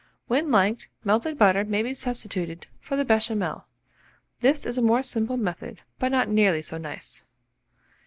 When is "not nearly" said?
6.11-6.63